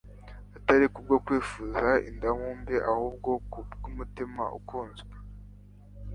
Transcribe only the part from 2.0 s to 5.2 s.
indamu mbi ahubwo kubw'umutima ukunze.